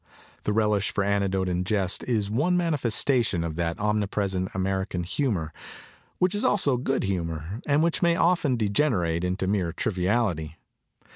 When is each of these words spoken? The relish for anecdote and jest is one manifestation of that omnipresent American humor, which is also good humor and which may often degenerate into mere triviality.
The 0.45 0.51
relish 0.51 0.89
for 0.89 1.03
anecdote 1.03 1.47
and 1.47 1.63
jest 1.63 2.03
is 2.05 2.31
one 2.31 2.57
manifestation 2.57 3.43
of 3.43 3.55
that 3.57 3.79
omnipresent 3.79 4.49
American 4.55 5.03
humor, 5.03 5.53
which 6.17 6.33
is 6.33 6.43
also 6.43 6.75
good 6.75 7.03
humor 7.03 7.61
and 7.67 7.83
which 7.83 8.01
may 8.01 8.15
often 8.15 8.57
degenerate 8.57 9.23
into 9.23 9.45
mere 9.45 9.71
triviality. 9.71 10.57